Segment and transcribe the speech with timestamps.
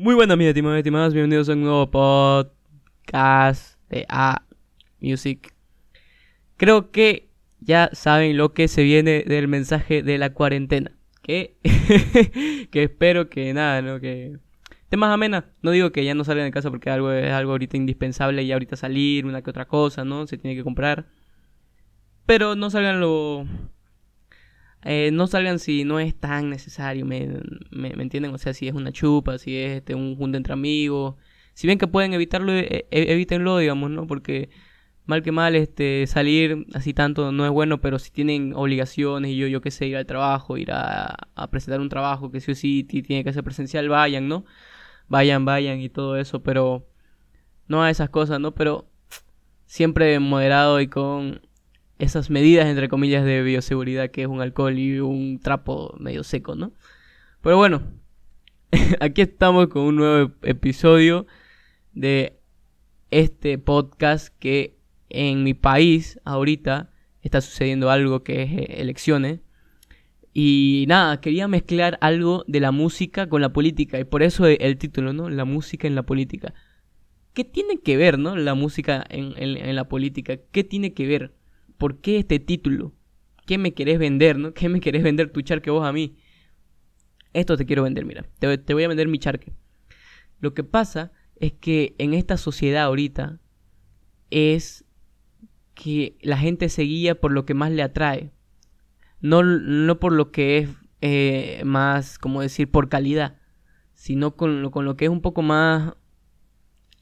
[0.00, 1.14] Muy buenas, mis estimados y.
[1.14, 4.44] Bienvenidos a un nuevo podcast de A
[5.00, 5.52] Music.
[6.56, 10.92] Creo que ya saben lo que se viene del mensaje de la cuarentena.
[11.20, 11.56] Que,
[12.70, 13.98] que espero que nada, ¿no?
[13.98, 14.38] Que
[14.88, 15.46] temas amena.
[15.62, 18.52] No digo que ya no salgan de casa porque algo es algo ahorita indispensable y
[18.52, 20.28] ahorita salir, una que otra cosa, ¿no?
[20.28, 21.06] Se tiene que comprar.
[22.24, 23.48] Pero no salgan lo
[24.82, 27.40] eh, no salgan si no es tan necesario, me,
[27.70, 28.32] me, entienden?
[28.34, 31.16] O sea, si es una chupa, si es este, un junte entre amigos.
[31.54, 34.06] Si bien que pueden evitarlo, e, e, evítenlo, digamos, ¿no?
[34.06, 34.50] Porque
[35.06, 39.36] mal que mal, este, salir así tanto no es bueno, pero si tienen obligaciones y
[39.36, 42.52] yo, yo qué sé, ir al trabajo, ir a, a presentar un trabajo que sí
[42.52, 44.44] o sí tiene que ser presencial, vayan, ¿no?
[45.08, 46.86] Vayan, vayan y todo eso, pero
[47.68, 48.54] no a esas cosas, ¿no?
[48.54, 48.88] Pero
[49.66, 51.40] siempre moderado y con
[51.98, 56.54] esas medidas, entre comillas, de bioseguridad que es un alcohol y un trapo medio seco,
[56.54, 56.72] ¿no?
[57.42, 57.82] Pero bueno,
[59.00, 61.26] aquí estamos con un nuevo episodio
[61.92, 62.38] de
[63.10, 66.90] este podcast que en mi país ahorita
[67.22, 69.40] está sucediendo algo que es eh, elecciones.
[70.34, 73.98] Y nada, quería mezclar algo de la música con la política.
[73.98, 75.30] Y por eso el título, ¿no?
[75.30, 76.54] La música en la política.
[77.32, 78.36] ¿Qué tiene que ver, ¿no?
[78.36, 80.36] La música en, en la política.
[80.52, 81.32] ¿Qué tiene que ver?
[81.78, 82.92] ¿Por qué este título?
[83.46, 84.52] ¿Qué me querés vender, no?
[84.52, 86.18] ¿Qué me querés vender tu charque vos a mí?
[87.32, 88.26] Esto te quiero vender, mira.
[88.38, 89.52] Te, voy a vender mi charque.
[90.40, 93.40] Lo que pasa es que en esta sociedad ahorita
[94.30, 94.84] es
[95.74, 98.32] que la gente se guía por lo que más le atrae.
[99.20, 100.68] No, no por lo que es
[101.00, 103.38] eh, más, como decir, por calidad,
[103.94, 105.94] sino con con lo que es un poco más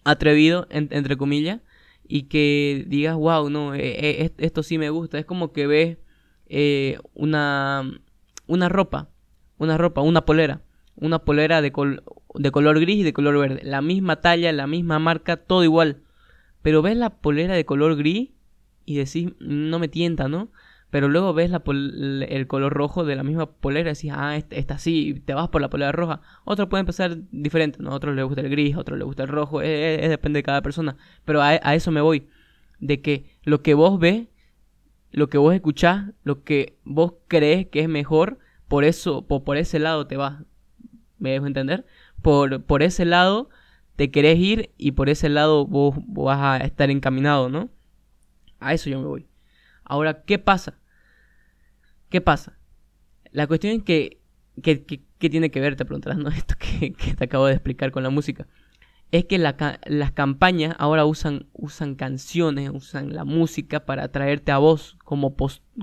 [0.05, 1.61] atrevido, entre comillas,
[2.09, 3.81] y que digas, wow, no, eh,
[4.23, 5.19] eh, esto sí me gusta.
[5.19, 5.99] Es como que ves
[6.47, 7.91] eh, una,
[8.47, 9.11] una ropa,
[9.59, 10.63] una ropa, una polera,
[10.97, 11.73] una polera de,
[12.35, 13.61] de color gris y de color verde.
[13.65, 16.03] La misma talla, la misma marca, todo igual.
[16.63, 18.31] Pero ves la polera de color gris
[18.85, 20.51] y decís, no me tienta, ¿no?
[20.91, 24.79] Pero luego ves la el color rojo de la misma polera y decís, ah, esta,
[24.79, 26.21] sí, te vas por la polera roja.
[26.45, 27.91] Otros pueden empezar diferente, ¿no?
[27.91, 30.97] Otros les gusta el gris, otros les gusta el rojo, es, depende de cada persona.
[31.25, 32.29] Pero a, eso me voy,
[32.79, 34.29] de que lo que vos ves,
[35.11, 39.79] lo que vos escuchás, lo que vos crees que es mejor, por eso, por, ese
[39.79, 40.43] lado te vas.
[41.19, 41.87] ¿Me dejo entender?
[42.23, 43.49] Por, por ese lado
[43.97, 47.71] te querés ir y por ese lado vos vas a estar encaminado, ¿no?
[48.61, 49.27] A eso yo me voy.
[49.87, 50.79] Ahora, ¿qué pasa?
[52.11, 52.59] ¿Qué pasa?
[53.31, 54.21] La cuestión es que,
[54.63, 55.77] ¿qué tiene que ver?
[55.77, 56.29] Te preguntarás, ¿no?
[56.37, 58.47] Esto que, te acabo de explicar con la música.
[59.13, 64.97] Es que las campañas ahora usan, usan canciones, usan la música para atraerte a vos
[65.05, 65.37] como,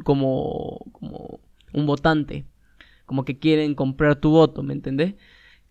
[0.04, 1.40] como, como
[1.72, 2.46] un votante.
[3.06, 5.16] Como que quieren comprar tu voto, ¿me entendés?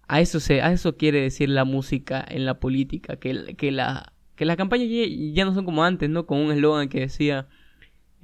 [0.08, 4.14] A eso, se, a eso quiere decir la música en la política, que, que, la,
[4.36, 5.04] que las campañas ya,
[5.34, 6.26] ya no son como antes, ¿no?
[6.26, 7.48] Con un eslogan que decía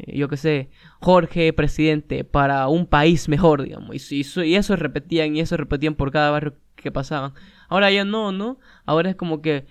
[0.07, 0.71] yo qué sé,
[1.01, 4.11] Jorge presidente para un país mejor, digamos.
[4.11, 7.33] Y, y, eso repetían y eso repetían por cada barrio que pasaban.
[7.69, 8.59] Ahora ya no, ¿no?
[8.87, 9.67] Ahora es como que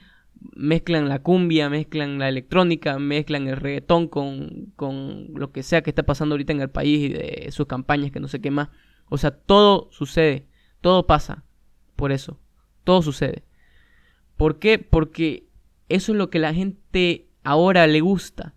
[0.55, 5.89] mezclan la cumbia, mezclan la electrónica, mezclan el reggaetón con, con lo que sea que
[5.89, 8.69] está pasando ahorita en el país y de sus campañas, que no sé qué más.
[9.09, 10.47] O sea, todo sucede,
[10.81, 11.43] todo pasa
[11.95, 12.39] por eso,
[12.83, 13.43] todo sucede.
[14.35, 14.77] ¿Por qué?
[14.77, 15.47] Porque
[15.89, 18.53] eso es lo que la gente ahora le gusta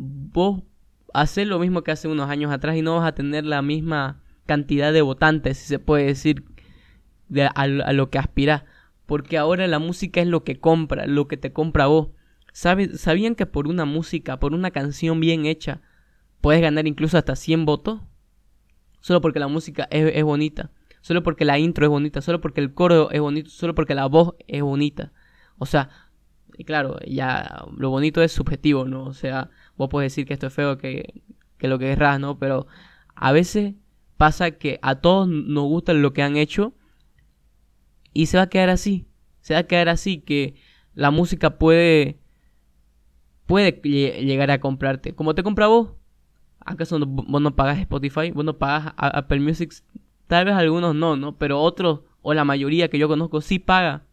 [0.00, 0.62] vos
[1.12, 4.22] haces lo mismo que hace unos años atrás y no vas a tener la misma
[4.46, 6.44] cantidad de votantes, si se puede decir,
[7.28, 8.64] de, a, lo que aspiras.
[9.06, 12.08] Porque ahora la música es lo que compra, lo que te compra vos.
[12.52, 15.82] ¿Sabían que por una música, por una canción bien hecha,
[16.40, 18.00] puedes ganar incluso hasta 100 votos?
[19.00, 22.60] Solo porque la música es, es bonita, solo porque la intro es bonita, solo porque
[22.60, 25.12] el coro es bonito, solo porque la voz es bonita.
[25.58, 25.90] O sea,
[26.60, 29.04] y claro, ya lo bonito es subjetivo, ¿no?
[29.04, 31.22] O sea, vos puedes decir que esto es feo, que,
[31.58, 32.38] que lo que es ¿no?
[32.38, 32.66] Pero
[33.14, 33.74] a veces
[34.16, 36.74] pasa que a todos nos gusta lo que han hecho
[38.12, 39.06] y se va a quedar así.
[39.40, 40.54] Se va a quedar así que
[40.94, 42.20] la música puede
[43.46, 45.14] puede llegar a comprarte.
[45.14, 45.94] Como te compra vos.
[46.64, 48.30] ¿Acaso vos no pagas Spotify?
[48.30, 49.72] ¿Vos no pagas Apple Music?
[50.28, 51.36] Tal vez algunos no, ¿no?
[51.36, 54.04] Pero otros, o la mayoría que yo conozco, sí paga.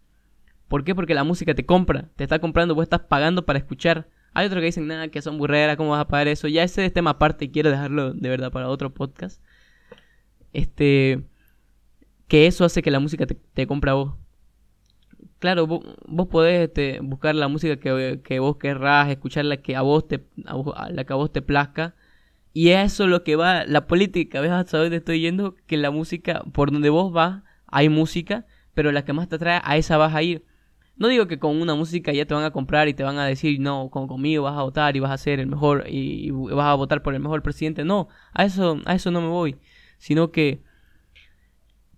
[0.68, 0.96] ¿Por qué?
[0.96, 2.10] Porque la música te compra.
[2.16, 4.10] Te está comprando, vos estás pagando para escuchar.
[4.38, 6.48] Hay otros que dicen, nada, que son burreras, ¿cómo vas a pagar eso?
[6.48, 9.42] Ya ese es tema aparte quiero dejarlo de verdad para otro podcast.
[10.54, 11.24] Este.
[12.28, 14.14] Que eso hace que la música te, te compra a vos.
[15.40, 20.08] Claro, vos, podés este, buscar la música que, vos querrás, escuchar la que a vos
[20.08, 21.96] te, a la que a vos te plazca.
[22.54, 24.40] Y eso es lo que va la política.
[24.40, 25.56] ¿Ves hasta dónde estoy yendo?
[25.66, 28.46] Que la música, por donde vos vas, hay música,
[28.76, 30.46] pero la que más te atrae, a esa vas a ir.
[30.98, 33.26] No digo que con una música ya te van a comprar y te van a
[33.26, 36.66] decir, no, con, conmigo vas a votar y vas a ser el mejor y, vas
[36.66, 37.86] a votar por el mejor presidente.
[37.86, 39.58] No, a eso, a eso no me voy.
[40.00, 40.64] Sino que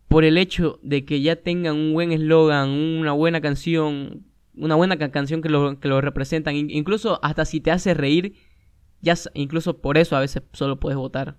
[0.10, 4.26] por el hecho de que ya tengan un buen eslogan, una buena canción,
[4.56, 8.34] una buena canción que lo, que lo representan, incluso hasta si te hace reír,
[9.02, 11.38] ya incluso por eso a veces solo puedes votar.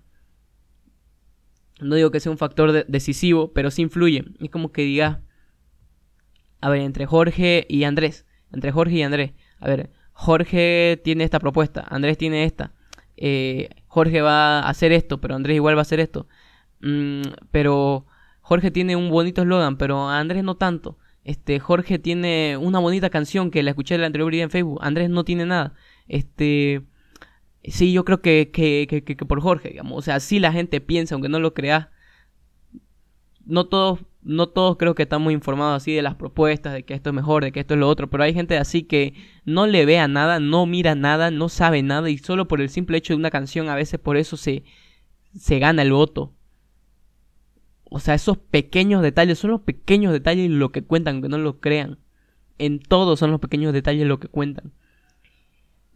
[1.79, 4.25] No digo que sea un factor decisivo, pero sí influye.
[4.39, 5.23] Es como que diga,
[6.61, 11.39] a ver, entre Jorge y Andrés, entre Jorge y Andrés, a ver, Jorge tiene esta
[11.39, 12.73] propuesta, Andrés tiene esta,
[13.17, 16.27] eh, Jorge va a hacer esto, pero Andrés igual va a hacer esto.
[16.81, 17.21] Mm,
[17.51, 18.05] pero
[18.41, 20.97] Jorge tiene un bonito eslogan, pero Andrés no tanto.
[21.23, 24.79] Este, Jorge tiene una bonita canción que la escuché la anterior día en Facebook.
[24.81, 25.73] Andrés no tiene nada.
[26.07, 26.83] Este,
[27.63, 29.97] Sí, yo creo que, que, que, que, por Jorge, digamos.
[29.97, 31.91] O sea, sí la gente piensa, aunque no lo crea.
[33.45, 37.09] No todos, no todos creo que estamos informados así de las propuestas, de que esto
[37.09, 38.09] es mejor, de que esto es lo otro.
[38.09, 39.13] Pero hay gente así que
[39.45, 42.09] no le vea nada, no mira nada, no sabe nada.
[42.09, 44.63] Y solo por el simple hecho de una canción, a veces por eso se,
[45.35, 46.33] se gana el voto.
[47.83, 51.59] O sea, esos pequeños detalles son los pequeños detalles lo que cuentan, aunque no lo
[51.59, 51.99] crean.
[52.57, 54.73] En todo son los pequeños detalles lo que cuentan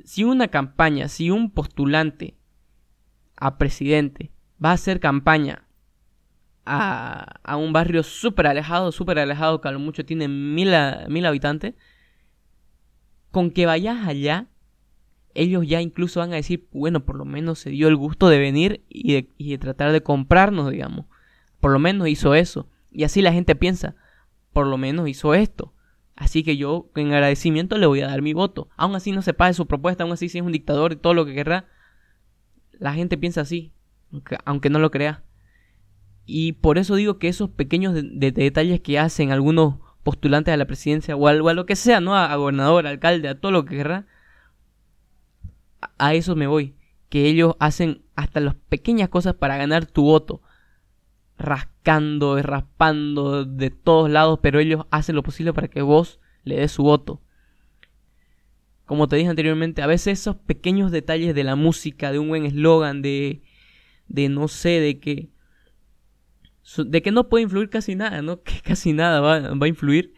[0.05, 2.37] si una campaña, si un postulante
[3.35, 4.31] a presidente
[4.63, 5.64] va a hacer campaña
[6.65, 10.71] a, a un barrio súper alejado, súper alejado, que a lo mucho tiene mil,
[11.09, 11.75] mil habitantes,
[13.31, 14.47] con que vayas allá,
[15.33, 18.39] ellos ya incluso van a decir, bueno, por lo menos se dio el gusto de
[18.39, 21.05] venir y de, de tratar de comprarnos, digamos.
[21.59, 22.69] Por lo menos hizo eso.
[22.91, 23.95] Y así la gente piensa,
[24.53, 25.73] por lo menos hizo esto.
[26.15, 28.69] Así que yo, en agradecimiento, le voy a dar mi voto.
[28.77, 31.13] Aún así no se pague su propuesta, aún así si es un dictador y todo
[31.13, 31.65] lo que querrá.
[32.71, 33.73] La gente piensa así,
[34.45, 35.24] aunque, no lo crea.
[36.25, 41.15] Y por eso digo que esos pequeños detalles que hacen algunos postulantes a la presidencia
[41.15, 42.15] o a, lo que sea, ¿no?
[42.15, 44.07] A, gobernador, alcalde, a todo lo que querrá.
[45.97, 46.75] a eso me voy.
[47.09, 50.41] Que ellos hacen hasta las pequeñas cosas para ganar tu voto
[51.37, 56.71] rascando raspando de todos lados, pero ellos hacen lo posible para que vos le des
[56.71, 57.21] su voto.
[58.85, 62.45] Como te dije anteriormente, a veces esos pequeños detalles de la música, de un buen
[62.45, 63.41] eslogan, de,
[64.07, 65.29] de no sé, de que,
[66.77, 68.41] de que no puede influir casi nada, ¿no?
[68.43, 70.13] Que casi nada va, va a influir,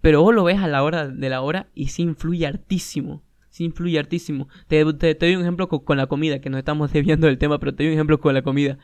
[0.00, 3.22] pero vos lo ves a la hora de la hora y sí influye hartísimo.
[3.50, 4.48] Sí influye hartísimo.
[4.66, 7.58] Te, te, doy un ejemplo con, con, la comida, que nos estamos desviando del tema,
[7.58, 8.78] pero te doy un ejemplo con la comida.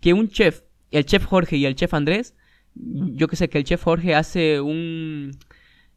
[0.00, 2.34] Que un chef el chef Jorge y el chef Andrés,
[2.74, 5.32] yo que sé que el chef Jorge hace un,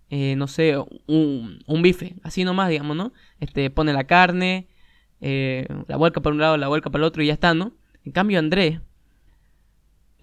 [0.09, 0.77] eh, no sé,
[1.07, 3.13] un, un, bife, así nomás, digamos, ¿no?
[3.39, 4.67] Este, pone la carne,
[5.21, 7.73] eh, la vuelca para un lado, la vuelca para el otro y ya está, ¿no?
[8.05, 8.81] En cambio Andrés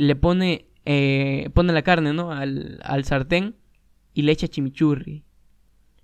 [0.06, 2.32] le pone, eh, pone la carne, ¿no?
[2.32, 3.56] Al, al sartén
[4.14, 5.24] y le echa chimichurri.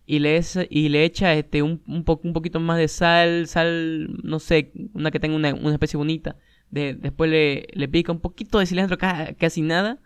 [0.08, 0.40] Y le,
[0.70, 5.10] y le echa este, un, un, un poquito más de sal, sal, no sé, una
[5.10, 6.36] que tenga una, una especie bonita
[6.70, 9.98] después le, le, pica un poquito de cilantro, casi nada.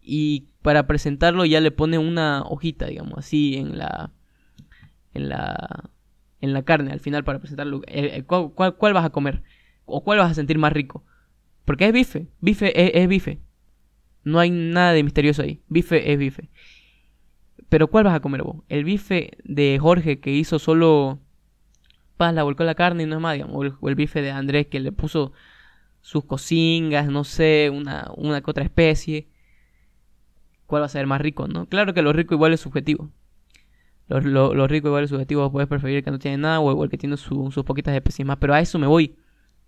[0.00, 4.10] Y para presentarlo ya le pone una hojita, digamos, así en la.
[5.14, 5.90] En la.
[6.40, 7.82] En la carne, al final, para presentarlo.
[7.86, 9.42] Eh, eh, ¿Cuál, cuál, vas a comer?
[9.84, 11.04] ¿O cuál vas a sentir más rico?
[11.64, 12.28] Porque es bife.
[12.40, 13.40] Bife es, bife.
[14.24, 15.62] No hay nada de misterioso ahí.
[15.68, 16.50] Bife es bife.
[17.68, 18.62] Pero ¿cuál vas a comer vos?
[18.68, 21.20] El bife de Jorge que hizo solo.
[22.16, 23.74] Paz, la volcó la carne y no es más, digamos.
[23.80, 25.32] o el bife de Andrés que le puso
[26.02, 29.28] sus cocingas, no sé, una, una que otra especie.
[30.66, 31.66] ¿Cuál va a ser más rico, no?
[31.66, 33.10] Claro que lo rico igual es subjetivo.
[34.08, 36.90] Lo, lo, rico igual es subjetivo, puedes preferir el que no tiene nada o el
[36.90, 38.36] que tiene sus poquitas especies más.
[38.38, 39.16] Pero a eso me voy.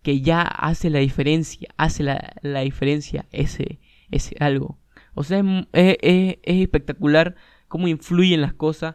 [0.05, 3.81] Que ya hace la diferencia, hace la, la diferencia ese,
[4.13, 4.79] ese algo.
[5.15, 5.41] O sea,
[5.73, 7.35] es, es, es espectacular
[7.67, 8.95] cómo influyen las cosas,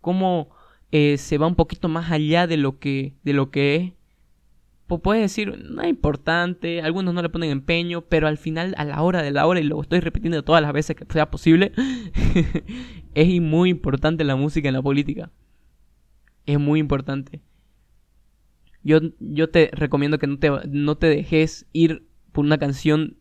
[0.00, 0.50] cómo
[0.92, 3.92] eh, se va un poquito más allá de lo que, de lo que es
[4.98, 9.00] puedes decir, no es importante, algunos no le ponen empeño, pero al final, a la
[9.02, 11.72] hora de la hora, y lo estoy repitiendo todas las veces que sea posible,
[13.14, 15.30] es muy importante la música en la política.
[16.46, 17.40] Es muy importante.
[18.82, 23.18] Yo, yo te recomiendo que no te, no te dejes ir por una canción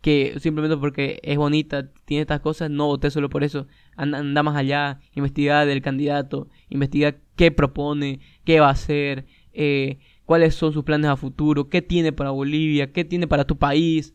[0.00, 3.66] que simplemente porque es bonita, tiene estas cosas, no voté solo por eso.
[3.96, 9.98] Anda, anda más allá, investiga del candidato, investiga qué propone, qué va a hacer, eh,
[10.24, 14.14] cuáles son sus planes a futuro, qué tiene para Bolivia, qué tiene para tu país,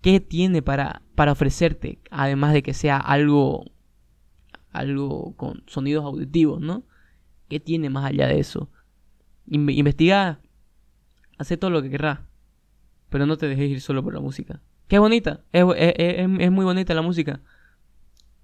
[0.00, 3.64] qué tiene para, para ofrecerte, además de que sea algo,
[4.70, 6.84] algo con sonidos auditivos, ¿no?
[7.48, 8.70] ¿Qué tiene más allá de eso?
[9.50, 10.40] Investiga,
[11.38, 12.20] hace todo lo que querrás,
[13.08, 16.64] pero no te dejes ir solo por la música, Que es bonita, es, es, muy
[16.64, 17.40] bonita la música.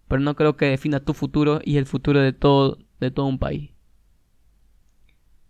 [0.08, 3.38] Pero no creo que defina tu futuro y el futuro de todo, de todo un
[3.38, 3.70] país.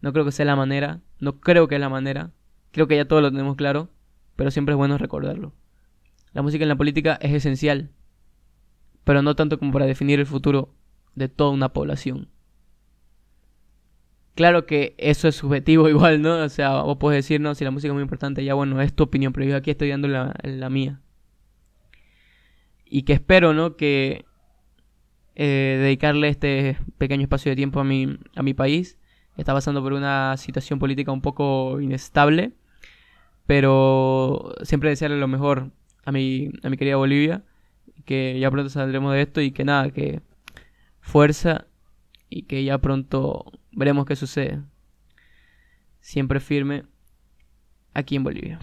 [0.01, 2.31] No creo que sea la manera, no creo que es la manera.
[2.71, 3.91] Creo que ya todos lo tenemos claro,
[4.37, 5.55] pero siempre es bueno recordarlo.
[6.33, 7.91] La música en la política es esencial,
[9.05, 10.75] pero no tanto como para definir el futuro
[11.15, 12.29] de toda una población.
[14.35, 16.37] Claro que eso es subjetivo igual, ¿no?
[16.43, 18.95] O sea, vos podés decir, no, si la música es muy importante, ya bueno, es
[18.95, 21.01] tu opinión, pero yo aquí estoy dando la, mía.
[22.85, 23.77] Y que espero, ¿no?
[23.77, 24.25] Que
[25.37, 28.99] eh, dedicarle este pequeño espacio de tiempo a mi, a mi país.
[29.37, 32.53] Está pasando por una situación política un poco inestable,
[33.47, 35.73] pero siempre desearle lo mejor
[36.05, 37.43] a mi, a mi querida Bolivia,
[38.05, 40.21] que ya pronto saldremos de esto y que nada, que
[41.01, 41.67] fuerza
[42.29, 44.61] y que ya pronto Veremos qué sucede.
[46.01, 46.85] Siempre firme
[47.93, 48.59] aquí en Bolivia.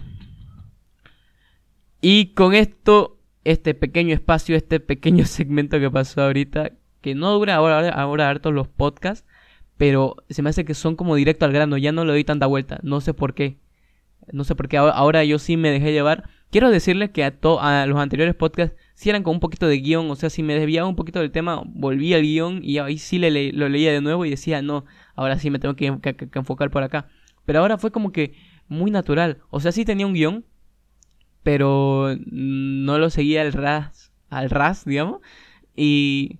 [2.00, 7.56] Y con esto, este pequeño espacio, este pequeño segmento que pasó ahorita, que no dura
[7.56, 9.26] ahora, ahora harto los podcasts,
[9.76, 12.46] pero se me hace que son como directo al grano, ya no le doy tanta
[12.46, 13.58] vuelta, no sé por qué.
[14.30, 16.28] No sé por qué ahora, yo sí me dejé llevar.
[16.50, 20.08] Quiero decirles que a, a los anteriores podcasts si eran con un poquito de guion,
[20.12, 23.18] o sea, si me desviaba un poquito del tema, volvía al guion y ahí sí
[23.18, 25.86] le, lo leía de nuevo y decía, no, ahora sí me tengo que,
[26.34, 27.08] enfocar por acá.
[27.44, 28.34] Pero ahora fue como que
[28.68, 30.44] muy natural, o sea, sí tenía un guion,
[31.42, 35.20] pero no lo seguía al ras, al ras, digamos,
[35.74, 36.38] y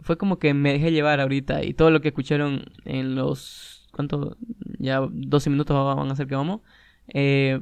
[0.00, 4.36] fue como que me dejé llevar ahorita y todo lo que escucharon en los, ¿cuánto?
[4.78, 6.60] Ya 12 minutos van a ser que vamos,
[7.08, 7.60] eh,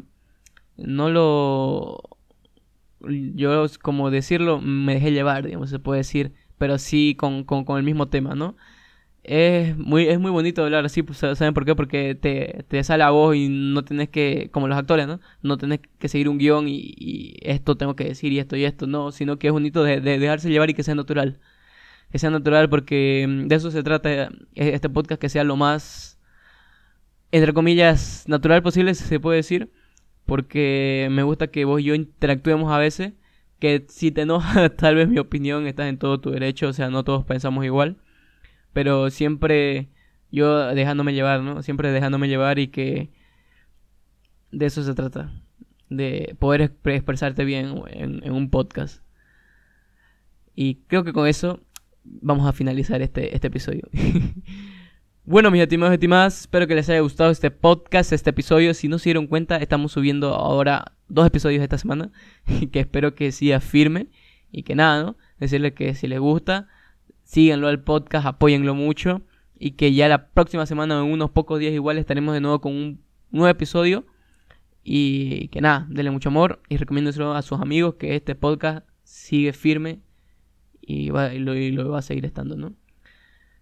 [0.76, 2.16] no lo
[3.34, 7.82] yo, como decirlo, me dejé llevar, digamos, se puede decir, pero sí con, con, el
[7.82, 8.56] mismo tema, ¿no?
[9.28, 11.74] Es muy, es muy bonito hablar así, pues, ¿saben por qué?
[11.74, 15.20] Porque te, te sale a voz y no tenés que, como los actores, ¿no?
[15.42, 18.86] No tenés que seguir un guion y, esto tengo que decir y esto y esto,
[18.86, 21.40] no, sino que es bonito de, dejarse llevar y que sea natural.
[22.12, 25.56] Que sea natural porque mm, de eso se trata eh, este podcast, que sea lo
[25.56, 26.18] más,
[27.32, 29.70] entre comillas, natural posible, si se puede decir
[30.26, 33.14] porque me gusta que vos y yo interactuemos a veces,
[33.58, 36.90] que si te enoja tal vez mi opinión, estás en todo tu derecho, o sea,
[36.90, 37.96] no todos pensamos igual,
[38.76, 39.88] pero siempre
[40.30, 41.62] yo dejándome llevar, ¿no?
[41.62, 43.08] Siempre dejándome llevar y que
[44.52, 45.32] de eso se trata,
[45.88, 49.02] de poder expresarte bien en, un podcast.
[50.54, 51.62] Y creo que con eso
[52.04, 53.88] vamos a finalizar este, este episodio.
[55.28, 58.74] Bueno, mis estimados y estimadas, espero que les haya gustado este podcast, este episodio.
[58.74, 62.12] Si no se dieron cuenta, estamos subiendo ahora dos episodios esta semana.
[62.70, 64.06] Que espero que siga firme.
[64.52, 65.16] Y que nada, ¿no?
[65.40, 66.68] Decirles que si les gusta,
[67.26, 69.20] síganlo al podcast, apóyenlo mucho.
[69.58, 72.72] Y que ya la próxima semana, en unos pocos días igual, estaremos de nuevo con
[72.72, 74.06] un nuevo episodio.
[74.82, 79.52] Y que nada, denle mucho amor y recomiéndoselo a sus amigos que este podcast sigue
[79.52, 80.00] firme
[80.80, 82.72] y, va, y lo va a seguir estando, ¿no?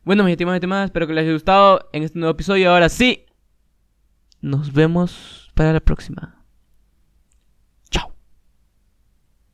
[0.04, 2.70] Bueno, mis estimados y estimadas, espero que les haya gustado en este nuevo episodio.
[2.70, 3.24] Ahora sí,
[4.42, 6.43] nos vemos para la próxima.